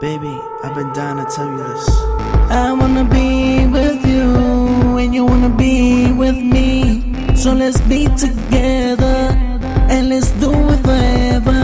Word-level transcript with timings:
Baby, 0.00 0.40
I've 0.64 0.74
been 0.74 0.90
dying 0.94 1.22
to 1.22 1.30
tell 1.30 1.46
you 1.46 1.58
this. 1.58 1.86
I 2.50 2.72
wanna 2.72 3.04
be 3.04 3.66
with 3.66 4.02
you 4.06 4.96
and 4.96 5.14
you 5.14 5.26
wanna 5.26 5.50
be 5.50 6.10
with 6.10 6.38
me. 6.38 7.36
So 7.36 7.52
let's 7.52 7.78
be 7.82 8.06
together 8.16 9.28
and 9.92 10.08
let's 10.08 10.30
do 10.40 10.52
it 10.52 10.80
forever. 10.86 11.60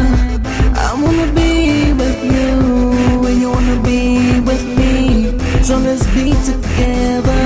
I 0.76 0.92
wanna 1.02 1.32
be 1.32 1.94
with 1.94 2.24
you 2.24 3.24
and 3.26 3.40
you 3.40 3.48
wanna 3.52 3.80
be 3.82 4.40
with 4.40 4.64
me. 4.78 5.30
So 5.62 5.78
let's 5.78 6.04
be 6.12 6.34
together 6.44 7.42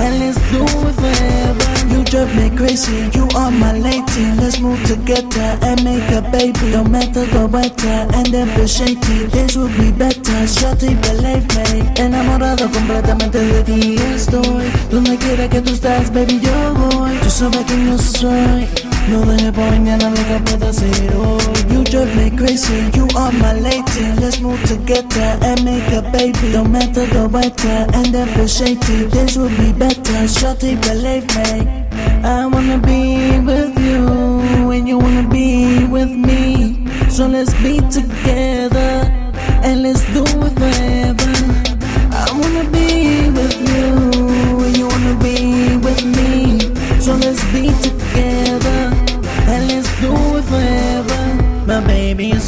and 0.00 0.12
let's 0.20 0.40
do 0.50 0.64
it 0.88 0.94
forever. 1.02 1.94
You 1.94 2.02
drive 2.02 2.34
me 2.34 2.48
crazy, 2.56 3.10
you 3.12 3.28
are 3.36 3.50
my 3.50 3.72
lady. 3.72 4.33
Let's 4.44 4.60
move 4.60 4.84
together 4.84 5.58
and 5.62 5.82
make 5.84 6.10
a 6.12 6.20
baby. 6.20 6.72
No 6.72 6.84
matter 6.84 7.24
the 7.24 7.46
weather 7.46 7.98
and 8.12 8.26
the 8.26 8.44
feel 8.52 8.66
shaky, 8.66 9.26
days 9.32 9.56
will 9.56 9.72
be 9.72 9.90
better. 9.90 10.46
Shorty, 10.46 10.92
believe 11.00 11.48
me. 11.56 11.80
Enamorado 11.96 12.70
completamente 12.70 13.38
de 13.38 13.62
ti 13.64 13.96
estoy. 14.14 14.68
Donde 14.90 15.16
quiera 15.16 15.48
que 15.48 15.62
tú 15.62 15.72
estás, 15.72 16.12
baby, 16.12 16.40
yo 16.40 16.74
voy. 16.74 17.16
Tú 17.22 17.30
sabes 17.30 17.64
que 17.64 17.86
yo 17.86 17.96
soy. 17.96 18.68
No 19.08 19.24
dejes 19.24 19.50
por 19.52 19.64
mañana 19.64 20.10
lo 20.10 20.22
que 20.28 20.38
pueda 20.44 20.68
hacer 20.68 21.16
hoy. 21.16 21.40
You 21.72 21.82
drive 21.82 22.14
me 22.14 22.30
crazy, 22.36 22.90
you 22.92 23.08
are 23.16 23.32
my 23.32 23.54
lady. 23.54 24.12
Let's 24.20 24.40
move 24.42 24.62
together 24.68 25.38
and 25.40 25.64
make 25.64 25.90
a 25.90 26.02
baby. 26.12 26.52
No 26.52 26.64
matter 26.64 27.06
the 27.06 27.26
weather 27.28 27.86
and 27.94 28.12
the 28.12 28.26
feel 28.34 28.46
shaky, 28.46 29.06
days 29.08 29.38
will 29.38 29.48
be 29.56 29.72
better. 29.72 30.28
Shorty, 30.28 30.76
believe 30.76 31.26
me. 31.34 31.86
I 32.22 32.44
wanna 32.46 32.76
be 32.78 33.40
with 33.40 33.73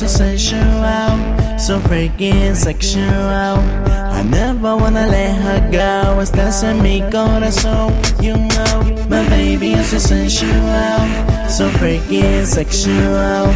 so 0.08 0.18
sensual, 0.18 1.58
so 1.58 1.80
freaking 1.80 2.54
sexual. 2.54 3.58
I 4.16 4.22
never 4.22 4.76
wanna 4.76 5.06
let 5.06 5.34
her 5.42 5.60
go. 5.70 6.20
Estás 6.20 6.62
en 6.62 6.82
mi 6.82 7.00
corazón, 7.10 7.92
you 8.20 8.34
know. 8.36 9.06
My 9.08 9.28
baby 9.28 9.72
is 9.72 9.90
so 9.90 9.98
sensual, 9.98 11.00
so 11.48 11.68
freaking 11.70 12.46
sexual. 12.46 13.48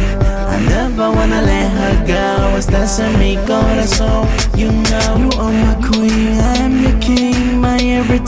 I 0.49 0.59
never 0.67 1.11
wanna 1.11 1.41
let 1.41 1.71
her 1.71 2.05
go. 2.05 2.57
Estás 2.57 2.99
en 2.99 3.17
mi 3.19 3.37
corazón, 3.47 4.27
you 4.57 4.71
know. 4.71 5.17
You 5.17 5.29
are 5.39 5.51
my 5.51 5.75
queen, 5.87 6.39
I 6.39 6.67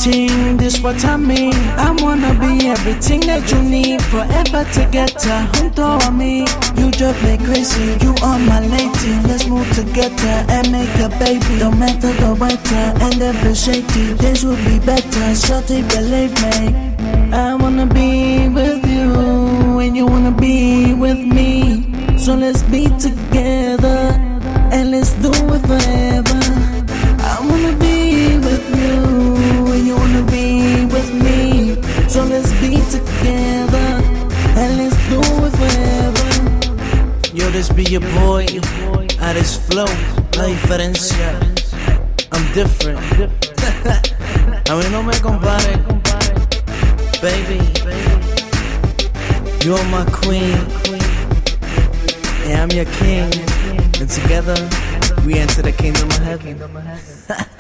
everything. 0.05 0.57
This 0.57 0.81
what 0.81 1.03
I 1.05 1.17
mean. 1.17 1.53
I 1.77 1.95
wanna 2.01 2.33
be 2.39 2.67
everything 2.67 3.21
that 3.21 3.49
you 3.51 3.61
need 3.61 4.01
forever 4.01 4.63
together. 4.71 5.47
Junto 5.53 5.83
a 5.83 6.11
mí, 6.11 6.45
you 6.77 6.91
drive 6.91 7.21
me 7.23 7.37
crazy. 7.45 7.97
You 8.01 8.13
are 8.23 8.39
my 8.39 8.59
lady. 8.59 9.13
Let's 9.27 9.47
move 9.47 9.69
together 9.73 10.45
and 10.49 10.71
make 10.71 10.95
a 10.99 11.09
baby. 11.19 11.59
No 11.59 11.71
matter 11.71 12.11
the 12.13 12.35
weather 12.39 12.85
and 13.03 13.37
feel 13.39 13.55
shaky, 13.55 14.13
days 14.15 14.43
will 14.43 14.57
be 14.65 14.79
better. 14.79 15.35
Shorty, 15.35 15.81
believe 15.83 16.33
me. 16.41 16.75
I 17.31 17.55
wanna 17.55 17.85
be 17.85 18.49
with 18.49 18.85
you 18.85 19.79
and 19.79 19.95
you 19.95 20.05
wanna 20.05 20.31
be 20.31 20.93
with 20.93 21.19
me. 21.19 22.17
So 22.17 22.35
let's 22.35 22.63
be 22.63 22.87
together 22.99 24.15
and 24.71 24.91
let's 24.91 25.13
do 25.13 25.31
it 25.31 25.61
forever. 25.67 26.12
This 37.63 37.71
be 37.71 37.83
your 37.83 38.01
boy. 38.01 38.45
Arez 39.21 39.57
Flow, 39.57 39.85
la 40.35 40.47
diferencia. 40.47 41.39
I'm 42.33 42.53
different. 42.53 42.99
A 44.69 44.75
mí 44.75 44.83
no 44.91 45.01
me 45.01 45.13
comparen. 45.21 45.81
Baby, 47.21 47.63
you're 49.63 49.81
my 49.85 50.03
queen. 50.11 50.59
And 52.43 52.59
I'm 52.59 52.71
your 52.71 52.91
king. 52.99 53.31
And 53.97 54.09
together, 54.09 54.57
we 55.25 55.35
enter 55.35 55.61
the 55.61 55.71
kingdom 55.71 56.09
of 56.09 56.17
heaven. 56.17 56.59